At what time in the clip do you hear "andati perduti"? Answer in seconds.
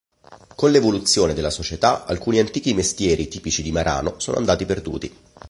4.37-5.15